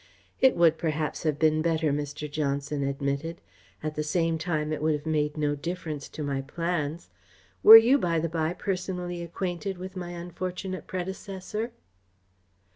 "It 0.39 0.55
would, 0.55 0.79
perhaps, 0.79 1.21
have 1.21 1.37
been 1.37 1.61
better," 1.61 1.93
Mr. 1.93 2.27
Johnson 2.27 2.81
admitted. 2.83 3.39
"At 3.83 3.93
the 3.93 4.01
same 4.01 4.39
time 4.39 4.73
it 4.73 4.81
would 4.81 4.95
have 4.95 5.05
made 5.05 5.37
no 5.37 5.55
difference 5.55 6.09
to 6.09 6.23
my 6.23 6.41
plans. 6.41 7.11
Were 7.61 7.77
you, 7.77 7.99
by 7.99 8.17
the 8.19 8.27
by, 8.27 8.53
personally 8.53 9.21
acquainted 9.21 9.77
with 9.77 9.95
my 9.95 10.09
unfortunate 10.09 10.87
predecessor?" 10.87 11.71